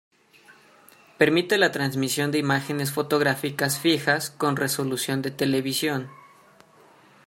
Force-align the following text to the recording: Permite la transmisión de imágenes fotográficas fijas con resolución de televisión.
Permite 1.19 1.59
la 1.59 1.71
transmisión 1.71 2.31
de 2.31 2.39
imágenes 2.39 2.91
fotográficas 2.91 3.77
fijas 3.79 4.31
con 4.31 4.57
resolución 4.57 5.21
de 5.21 5.29
televisión. 5.29 6.09